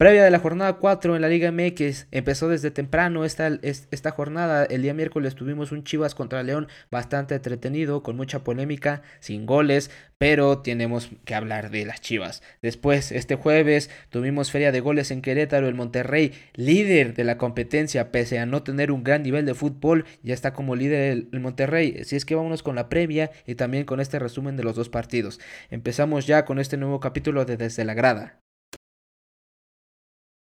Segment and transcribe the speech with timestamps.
[0.00, 4.64] Previa de la jornada 4 en la Liga MX, empezó desde temprano esta, esta jornada.
[4.64, 9.90] El día miércoles tuvimos un Chivas contra León bastante entretenido, con mucha polémica, sin goles,
[10.16, 12.42] pero tenemos que hablar de las Chivas.
[12.62, 15.68] Después, este jueves, tuvimos feria de goles en Querétaro.
[15.68, 20.06] El Monterrey, líder de la competencia, pese a no tener un gran nivel de fútbol,
[20.22, 21.98] ya está como líder el, el Monterrey.
[22.00, 24.88] Así es que vámonos con la previa y también con este resumen de los dos
[24.88, 25.40] partidos.
[25.68, 28.39] Empezamos ya con este nuevo capítulo de Desde la Grada.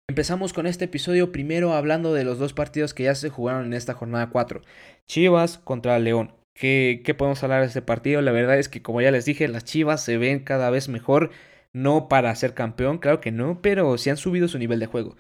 [0.08, 3.74] Empezamos con este episodio primero hablando de los dos partidos que ya se jugaron en
[3.74, 4.62] esta jornada 4.
[5.08, 6.32] Chivas contra León.
[6.54, 8.22] ¿Qué, ¿Qué, podemos hablar de este partido?
[8.22, 11.32] La verdad es que como ya les dije, las Chivas se ven cada vez mejor.
[11.74, 15.16] No para ser campeón, claro que no, pero sí han subido su nivel de juego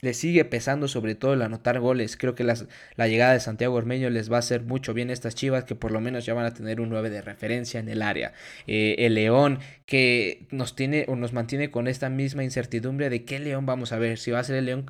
[0.00, 2.16] le sigue pesando sobre todo el anotar goles.
[2.16, 5.12] Creo que las, la llegada de Santiago Ormeño les va a hacer mucho bien a
[5.12, 7.88] estas chivas que por lo menos ya van a tener un 9 de referencia en
[7.88, 8.32] el área.
[8.66, 13.38] Eh, el León que nos tiene o nos mantiene con esta misma incertidumbre de qué
[13.38, 14.18] León vamos a ver.
[14.18, 14.86] Si va a ser el León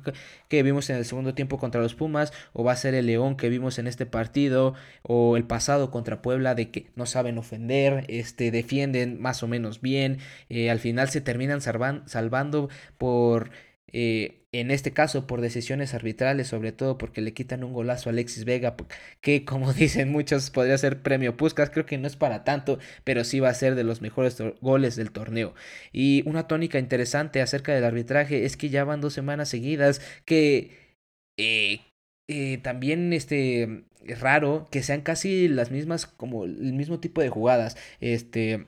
[0.47, 3.35] que vimos en el segundo tiempo contra los Pumas o va a ser el León
[3.35, 8.05] que vimos en este partido o el pasado contra Puebla de que no saben ofender,
[8.07, 10.19] este, defienden más o menos bien.
[10.49, 13.51] Eh, al final se terminan salvando por
[13.87, 18.11] eh, en este caso por decisiones arbitrales, sobre todo porque le quitan un golazo a
[18.11, 18.75] Alexis Vega,
[19.21, 23.23] que como dicen muchos podría ser premio Puskas, creo que no es para tanto, pero
[23.23, 25.53] sí va a ser de los mejores goles del torneo.
[25.93, 30.97] Y una tónica interesante acerca del arbitraje es que ya van dos semanas seguidas que
[31.37, 31.81] eh,
[32.27, 37.29] eh, también este es raro que sean casi las mismas como el mismo tipo de
[37.29, 38.67] jugadas este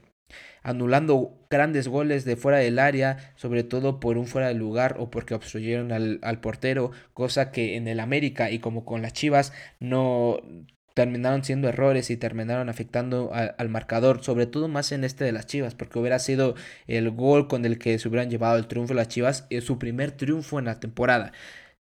[0.64, 5.12] anulando grandes goles de fuera del área, sobre todo por un fuera de lugar o
[5.12, 10.42] porque obstruyeron al, portero, cosa que en el América y como con las Chivas no
[10.94, 15.48] terminaron siendo errores y terminaron afectando al marcador, sobre todo más en este de las
[15.48, 16.56] Chivas, porque hubiera sido
[16.88, 20.60] el gol con el que se hubieran llevado el triunfo las Chivas, su primer triunfo
[20.60, 21.34] en la temporada.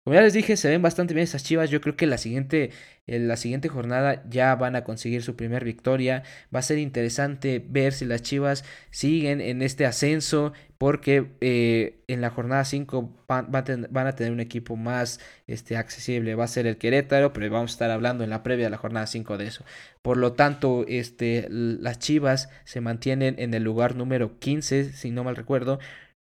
[0.03, 1.69] Como ya les dije, se ven bastante bien esas chivas.
[1.69, 2.71] Yo creo que la siguiente,
[3.07, 6.23] en la siguiente jornada ya van a conseguir su primer victoria.
[6.53, 10.51] Va a ser interesante ver si las chivas siguen en este ascenso.
[10.77, 16.35] Porque eh, en la jornada 5 van, a tener un equipo más este, accesible.
[16.35, 18.77] Va a ser el Querétaro, pero vamos a estar hablando en la previa de la
[18.77, 19.63] jornada 5 de eso.
[20.01, 25.23] Por lo tanto, este, las chivas se mantienen en el lugar número 15, si no
[25.23, 25.79] mal recuerdo.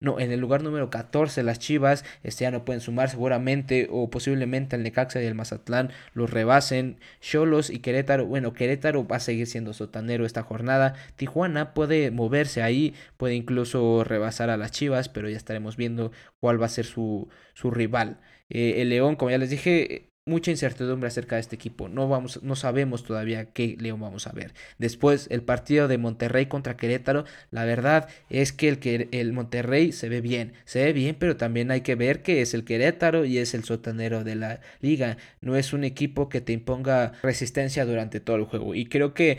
[0.05, 4.07] No, en el lugar número 14 las Chivas este ya no pueden sumar seguramente o
[4.11, 6.99] posiblemente el Necaxa y el Mazatlán los rebasen.
[7.21, 10.93] Cholos y Querétaro, bueno, Querétaro va a seguir siendo sotanero esta jornada.
[11.15, 16.61] Tijuana puede moverse ahí, puede incluso rebasar a las Chivas, pero ya estaremos viendo cuál
[16.61, 18.19] va a ser su, su rival.
[18.49, 21.87] Eh, el León, como ya les dije, mucha incertidumbre acerca de este equipo.
[21.87, 24.53] No, vamos, no sabemos todavía qué León vamos a ver.
[24.79, 27.25] Después, el partido de Monterrey contra Querétaro.
[27.51, 30.53] La verdad es que el, el Monterrey se ve bien.
[30.65, 33.63] Se ve bien, pero también hay que ver que es el Querétaro y es el
[33.63, 35.17] sotanero de la liga.
[35.41, 38.73] No es un equipo que te imponga resistencia durante todo el juego.
[38.73, 39.37] Y creo que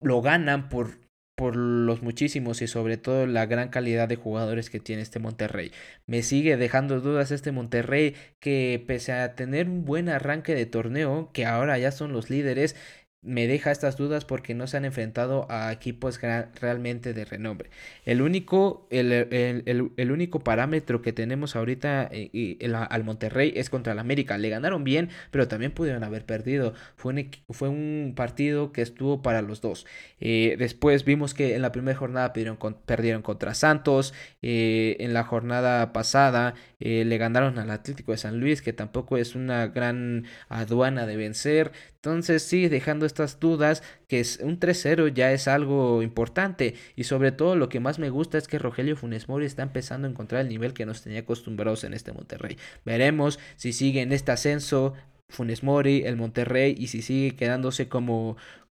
[0.00, 1.03] lo ganan por
[1.34, 5.72] por los muchísimos y sobre todo la gran calidad de jugadores que tiene este Monterrey.
[6.06, 11.30] Me sigue dejando dudas este Monterrey que pese a tener un buen arranque de torneo,
[11.32, 12.76] que ahora ya son los líderes,
[13.24, 16.20] me deja estas dudas porque no se han enfrentado a equipos
[16.60, 17.70] realmente de renombre.
[18.04, 23.94] El único, el, el, el, único parámetro que tenemos ahorita eh, al Monterrey es contra
[23.94, 24.36] el América.
[24.36, 26.74] Le ganaron bien, pero también pudieron haber perdido.
[26.96, 29.86] Fue un, fue un partido que estuvo para los dos.
[30.20, 34.12] Eh, después vimos que en la primera jornada perdieron, perdieron contra Santos.
[34.42, 39.34] Eh, en la jornada pasada le ganaron al Atlético de San Luis, que tampoco es
[39.34, 41.72] una gran aduana de vencer.
[42.04, 46.74] Entonces sí, dejando estas dudas, que es un 3-0 ya es algo importante.
[46.96, 50.08] Y sobre todo lo que más me gusta es que Rogelio Funes Mori está empezando
[50.08, 52.58] a encontrar el nivel que nos tenía acostumbrados en este Monterrey.
[52.84, 54.94] Veremos si sigue en este ascenso
[55.28, 58.36] Funes Mori, el Monterrey, y si sigue quedándose como,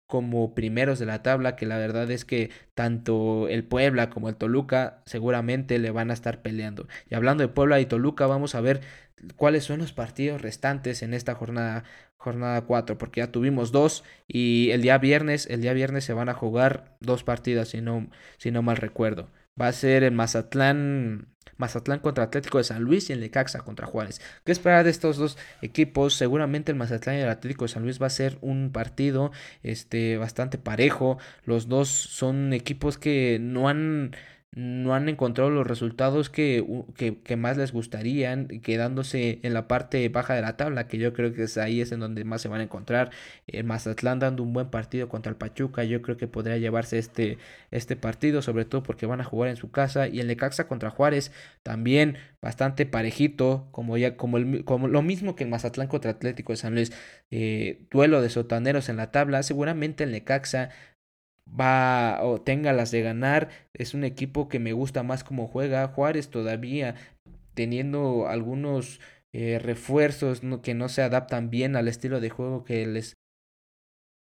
[0.08, 4.36] como primeros de la tabla, que la verdad es que tanto el Puebla como el
[4.36, 6.88] Toluca seguramente le van a estar peleando.
[7.10, 8.82] Y hablando de Puebla y Toluca, vamos a ver
[9.36, 11.84] cuáles son los partidos restantes en esta jornada
[12.18, 16.30] jornada 4 porque ya tuvimos dos y el día viernes el día viernes se van
[16.30, 18.08] a jugar dos partidas si no
[18.38, 19.30] si no mal recuerdo
[19.60, 23.88] va a ser el Mazatlán Mazatlán contra Atlético de San Luis y el Necaxa contra
[23.88, 24.22] Juárez.
[24.44, 26.14] ¿Qué esperar de estos dos equipos?
[26.14, 29.32] Seguramente el Mazatlán y el Atlético de San Luis va a ser un partido
[29.64, 31.18] este, bastante parejo.
[31.46, 34.16] Los dos son equipos que no han
[34.56, 36.66] no han encontrado los resultados que,
[36.96, 41.34] que, más les gustarían, quedándose en la parte baja de la tabla, que yo creo
[41.34, 43.12] que es ahí es en donde más se van a encontrar.
[43.48, 47.38] El Mazatlán dando un buen partido contra el Pachuca, yo creo que podría llevarse este,
[47.70, 50.08] este partido, sobre todo porque van a jugar en su casa.
[50.08, 55.36] Y el Necaxa contra Juárez también bastante parejito, como, ya, como, el, como lo mismo
[55.36, 56.94] que el Mazatlán contra Atlético de San Luis.
[57.30, 60.70] Eh, duelo de sotaneros en la tabla, seguramente el Necaxa
[61.48, 63.50] va o tenga las de ganar.
[63.74, 65.88] Es un equipo que me gusta más como juega.
[65.88, 66.96] Juárez todavía
[67.54, 69.00] teniendo algunos
[69.34, 73.18] eh, refuerzos que no se adaptan bien al estilo de juego que les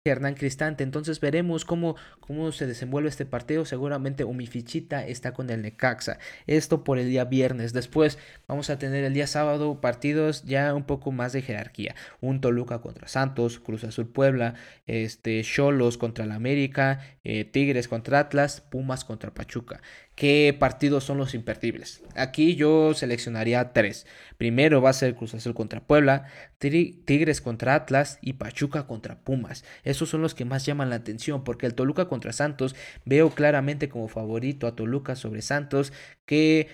[0.06, 0.84] Hernán Cristante.
[0.84, 3.64] Entonces veremos cómo, cómo se desenvuelve este partido.
[3.64, 6.18] Seguramente Umifichita está con el Necaxa.
[6.46, 7.72] Esto por el día viernes.
[7.72, 11.94] Después vamos a tener el día sábado partidos ya un poco más de jerarquía.
[12.20, 14.56] Un Toluca contra Santos, Cruz Azul Puebla,
[14.86, 19.80] este Cholos contra el América, eh, Tigres contra Atlas, Pumas contra Pachuca
[20.14, 22.02] qué partidos son los imperdibles.
[22.14, 24.06] Aquí yo seleccionaría tres.
[24.37, 26.26] Primero va a ser Cruz Azul contra Puebla,
[26.58, 29.64] Tigres contra Atlas y Pachuca contra Pumas.
[29.82, 32.75] Esos son los que más llaman la atención porque el Toluca contra Santos
[33.05, 35.93] veo claramente como favorito a Toluca sobre Santos
[36.26, 36.69] que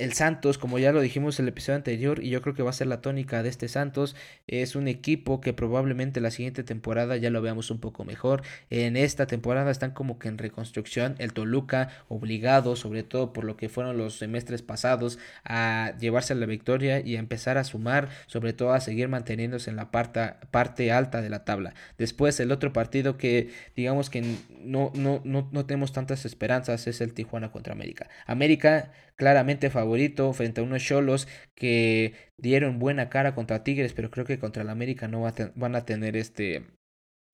[0.00, 2.70] el Santos, como ya lo dijimos en el episodio anterior, y yo creo que va
[2.70, 4.16] a ser la tónica de este Santos,
[4.46, 8.42] es un equipo que probablemente la siguiente temporada ya lo veamos un poco mejor.
[8.70, 11.16] En esta temporada están como que en reconstrucción.
[11.18, 16.46] El Toluca, obligado, sobre todo por lo que fueron los semestres pasados, a llevarse la
[16.46, 21.20] victoria y a empezar a sumar, sobre todo a seguir manteniéndose en la parte, alta
[21.20, 21.74] de la tabla.
[21.98, 24.22] Después, el otro partido que digamos que
[24.62, 28.08] no, no, no, no tenemos tantas esperanzas es el Tijuana contra América.
[28.26, 34.24] América claramente favorito frente a unos Cholos que dieron buena cara contra Tigres, pero creo
[34.24, 35.22] que contra el América no
[35.56, 36.64] van a tener este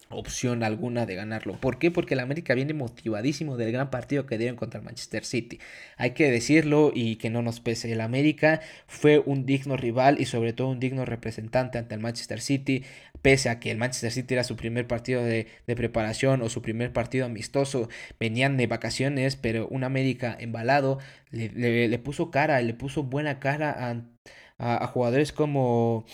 [0.08, 1.54] opción alguna de ganarlo.
[1.60, 1.90] ¿Por qué?
[1.90, 5.58] Porque el América viene motivadísimo del gran partido que dieron contra el Manchester City.
[5.96, 7.92] Hay que decirlo y que no nos pese.
[7.92, 12.40] El América fue un digno rival y sobre todo un digno representante ante el Manchester
[12.40, 12.84] City.
[13.22, 16.92] Pese a que el Manchester City era su primer partido de, preparación o su primer
[16.92, 17.88] partido amistoso,
[18.20, 20.98] venían de vacaciones, pero un América embalado
[21.30, 24.04] le, puso cara, le puso buena cara
[24.58, 26.06] a, jugadores como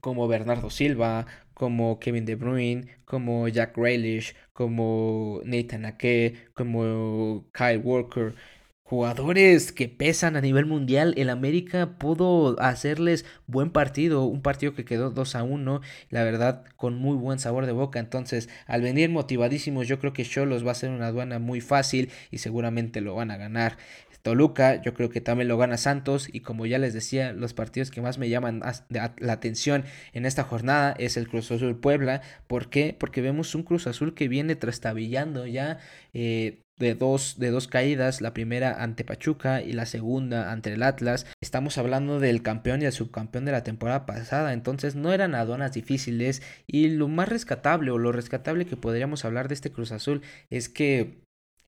[0.00, 1.26] como Bernardo Silva,
[1.62, 8.34] como Kevin De Bruyne, como Jack Grealish, como Nathan Ake, como Kyle Walker.
[8.82, 14.84] Jugadores que pesan a nivel mundial, el América pudo hacerles buen partido, un partido que
[14.84, 19.08] quedó 2 a 1, la verdad con muy buen sabor de boca, entonces al venir
[19.10, 23.14] motivadísimos yo creo que Cholos va a ser una aduana muy fácil y seguramente lo
[23.14, 23.78] van a ganar.
[24.22, 27.90] Toluca, yo creo que también lo gana Santos y como ya les decía, los partidos
[27.90, 32.22] que más me llaman la atención en esta jornada es el Cruz Azul Puebla.
[32.46, 32.96] ¿Por qué?
[32.98, 35.78] Porque vemos un Cruz Azul que viene trastabillando ya
[36.14, 40.82] eh, de dos, de dos caídas, la primera ante Pachuca y la segunda ante el
[40.82, 41.26] Atlas.
[41.40, 45.72] Estamos hablando del campeón y el subcampeón de la temporada pasada, entonces no eran aduanas
[45.72, 50.22] difíciles y lo más rescatable o lo rescatable que podríamos hablar de este Cruz Azul
[50.50, 51.22] es que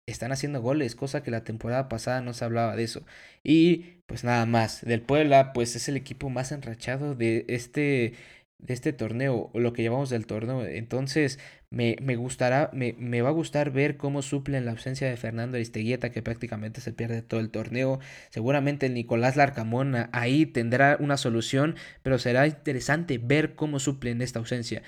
[0.07, 3.05] están haciendo goles, cosa que la temporada pasada no se hablaba de eso.
[3.43, 8.15] Y pues nada más, del Puebla, pues es el equipo más enrachado de este,
[8.59, 10.65] de este torneo, o lo que llamamos del torneo.
[10.67, 11.39] Entonces,
[11.71, 15.57] me, me gustará, me, me, va a gustar ver cómo suplen la ausencia de Fernando
[15.57, 17.99] Aristeguieta, que prácticamente se pierde todo el torneo.
[18.31, 24.83] Seguramente Nicolás Larcamón ahí tendrá una solución, pero será interesante ver cómo suplen esta ausencia.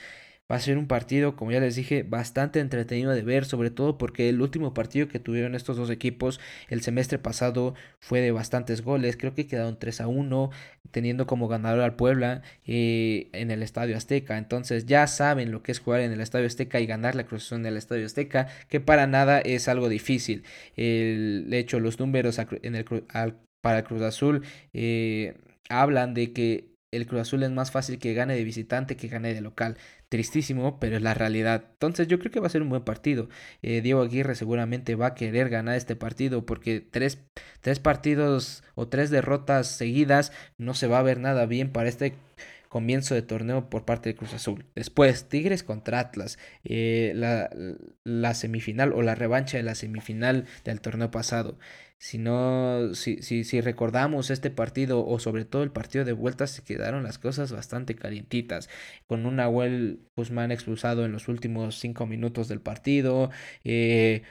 [0.51, 3.99] Va a ser un partido, como ya les dije, bastante entretenido de ver, sobre todo
[3.99, 6.39] porque el último partido que tuvieron estos dos equipos
[6.69, 10.51] el semestre pasado fue de bastantes goles, creo que quedaron 3 a 1,
[10.93, 14.39] teniendo como ganador al Puebla eh, en el Estadio Azteca.
[14.39, 17.51] Entonces ya saben lo que es jugar en el Estadio Azteca y ganar la Cruz
[17.53, 20.45] en el Estadio Azteca, que para nada es algo difícil.
[20.77, 22.85] El, de hecho, los números en el,
[23.61, 24.43] para el Cruz Azul
[24.73, 25.35] eh,
[25.69, 29.35] hablan de que el Cruz Azul es más fácil que gane de visitante que gane
[29.35, 29.77] de local.
[30.09, 31.65] Tristísimo, pero es la realidad.
[31.73, 33.29] Entonces yo creo que va a ser un buen partido.
[33.63, 37.19] Eh, Diego Aguirre seguramente va a querer ganar este partido porque tres,
[37.61, 42.15] tres partidos o tres derrotas seguidas no se va a ver nada bien para este
[42.77, 44.67] comienzo de torneo por parte de Cruz Azul.
[44.75, 51.11] Después, Tigres contra Atlas, eh, la, semifinal o la revancha de la semifinal del torneo
[51.11, 51.59] pasado.
[51.97, 56.47] Si no, si, si, si recordamos este partido o sobre todo el partido de vuelta,
[56.47, 58.69] se quedaron las cosas bastante calientitas.
[59.07, 63.31] Con un Nahuel Guzmán expulsado en los últimos cinco minutos del partido.
[63.65, 64.23] Eh,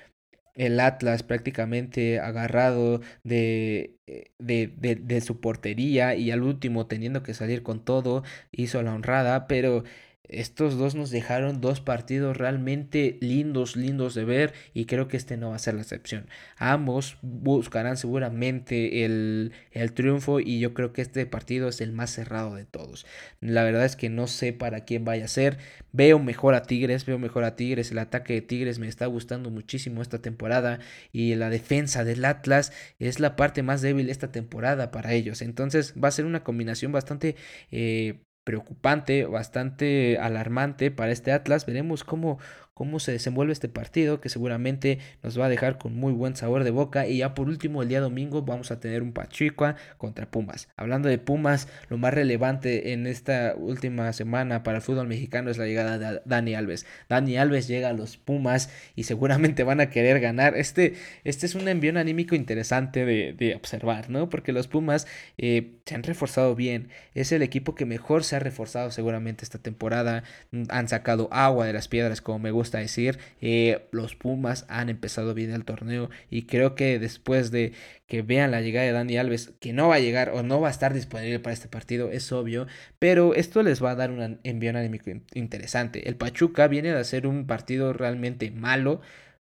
[0.55, 7.23] el Atlas prácticamente agarrado de, eh, de, de, de, su portería y al último teniendo
[7.23, 9.83] que salir con todo, hizo la honrada, pero
[10.29, 15.37] estos dos nos dejaron dos partidos realmente lindos, lindos de ver y creo que este
[15.37, 16.27] no va a ser la excepción.
[16.57, 22.11] Ambos buscarán seguramente el, el, triunfo y yo creo que este partido es el más
[22.11, 23.05] cerrado de todos.
[23.41, 25.57] La verdad es que no sé para quién vaya a ser.
[25.91, 27.91] Veo mejor a Tigres, veo mejor a Tigres.
[27.91, 30.79] El ataque de Tigres me está gustando muchísimo esta temporada
[31.11, 35.41] y la defensa del Atlas es la parte más débil esta temporada para ellos.
[35.41, 37.35] Entonces va a ser una combinación bastante...
[37.71, 41.65] Eh, preocupante, bastante alarmante para este Atlas.
[41.65, 42.39] Veremos cómo,
[42.75, 46.65] cómo se desenvuelve este partido, que seguramente nos va a dejar con muy buen sabor
[46.65, 47.07] de boca.
[47.07, 50.67] Y ya por último, el día domingo vamos a tener un Pachuca contra Pumas.
[50.75, 55.57] Hablando de Pumas, lo más relevante en esta última semana para el fútbol mexicano es
[55.57, 56.85] la llegada de Dani Alves.
[57.07, 60.57] Dani Alves llega a los Pumas y seguramente van a querer ganar.
[60.57, 64.27] Este, este es un envío anímico interesante de, observar, ¿no?
[64.27, 66.89] Porque los Pumas eh, se han reforzado bien.
[67.13, 70.23] Es el equipo que mejor se ha reforzado seguramente esta temporada.
[70.69, 74.89] Han sacado agua de las piedras, como me gusta gusta decir, eh, los Pumas han
[74.89, 77.73] empezado bien el torneo y creo que después de
[78.07, 80.69] que vean la llegada de Dani Alves, que no va a llegar o no va
[80.69, 82.65] a estar disponible para este partido, es obvio,
[82.97, 86.09] pero esto les va a dar un envío anímico interesante.
[86.09, 89.01] El Pachuca viene de hacer un partido realmente malo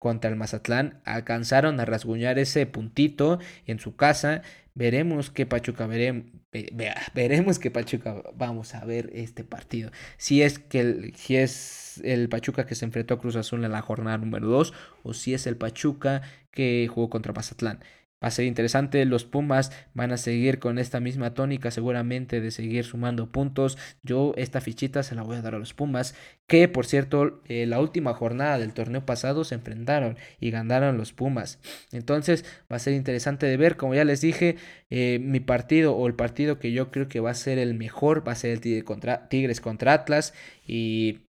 [0.02, 4.42] contra el Mazatlán, alcanzaron a rasguñar ese puntito en su casa.
[4.74, 5.86] Veremos qué Pachuca
[7.14, 9.92] veremos, qué Pachuca vamos a ver este partido.
[10.16, 13.80] Si es que si es el Pachuca que se enfrentó a Cruz Azul en la
[13.80, 17.78] jornada número 2 o si es el Pachuca que jugó contra Mazatlán.
[18.22, 22.50] Va a ser interesante, los Pumas van a seguir con esta misma tónica seguramente de
[22.50, 23.78] seguir sumando puntos.
[24.02, 26.14] Yo esta fichita se la voy a dar a los Pumas,
[26.46, 31.12] que por cierto eh, la última jornada del torneo pasado se enfrentaron y ganaron los
[31.12, 31.58] Pumas.
[31.90, 34.56] Entonces va a ser interesante de ver, como ya les dije,
[34.90, 38.26] eh, mi partido o el partido que yo creo que va a ser el mejor
[38.26, 40.34] va a ser el contra, Tigres contra Atlas
[40.66, 41.26] y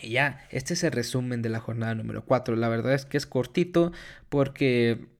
[0.00, 2.54] y ya, este es el resumen de la jornada número 4.
[2.56, 3.92] La verdad es que es cortito
[4.28, 5.15] porque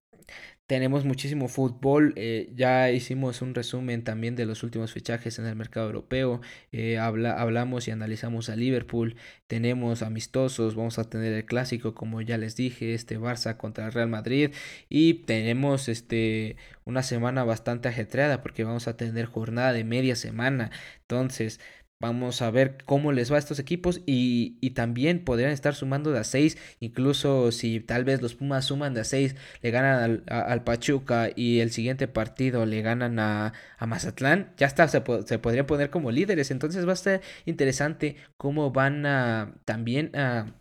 [0.67, 5.55] tenemos muchísimo fútbol, eh, ya hicimos un resumen también de los últimos fichajes en el
[5.55, 6.41] mercado europeo,
[6.73, 12.37] eh, hablamos y analizamos a Liverpool, tenemos amistosos, vamos a tener el clásico como ya
[12.37, 14.51] les dije, este Barça contra el Real Madrid
[14.89, 20.71] y tenemos este una semana bastante ajetreada porque vamos a tener jornada de media semana,
[21.03, 21.61] entonces
[21.99, 26.13] Vamos a ver cómo les va a estos equipos y, y, también podrían estar sumando
[26.13, 30.23] de a 6, incluso si tal vez los Pumas suman de a 6, le ganan
[30.29, 35.39] al, Pachuca y el siguiente partido le ganan a, a Mazatlán, ya está, se, se
[35.39, 40.55] podrían poner como líderes, entonces va a estar interesante cómo van a también a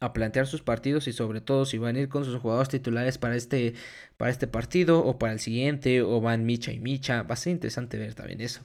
[0.00, 3.18] a plantear sus partidos y sobre todo si van a ir con sus jugadores titulares
[3.18, 3.74] para este,
[4.16, 7.22] para este partido o para el siguiente o van Micha y Micha.
[7.22, 8.62] Va a ser interesante ver también eso.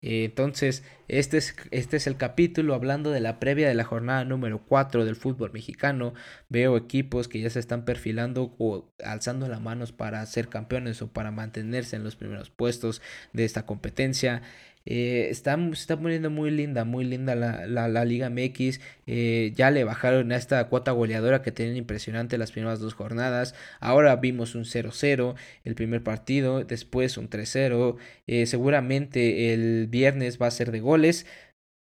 [0.00, 4.24] Eh, entonces, este es, este es el capítulo hablando de la previa de la jornada
[4.24, 6.14] número 4 del fútbol mexicano.
[6.48, 11.08] Veo equipos que ya se están perfilando o alzando las manos para ser campeones o
[11.08, 13.02] para mantenerse en los primeros puestos
[13.32, 14.42] de esta competencia.
[14.90, 18.80] Eh, está, se está poniendo muy linda, muy linda la, la, Liga MX.
[19.06, 23.54] Eh, ya le bajaron a esta cuota goleadora que tienen impresionante las primeras dos jornadas.
[23.80, 27.96] Ahora vimos un 0-0 el primer partido, después un 3-0.
[28.26, 31.26] Eh, seguramente el viernes va a ser de goles.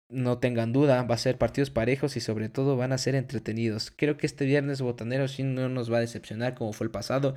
[0.09, 3.89] No tengan duda, va a ser partidos parejos y sobre todo van a ser entretenidos.
[3.89, 7.33] Creo que este viernes Botanero sí no nos va a decepcionar como fue el pasado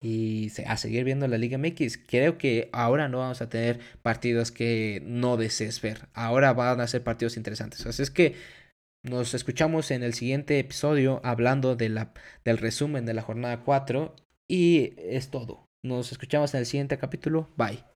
[0.00, 1.98] y a seguir viendo la Liga MX.
[2.06, 6.08] Creo que ahora no vamos a tener partidos que no desees ver.
[6.14, 7.86] Ahora van a ser partidos interesantes.
[7.86, 8.34] Así es que
[9.02, 12.12] nos escuchamos en el siguiente episodio hablando de la,
[12.44, 14.14] del resumen de la jornada 4
[14.48, 15.68] y es todo.
[15.82, 17.48] Nos escuchamos en el siguiente capítulo.
[17.56, 17.95] Bye.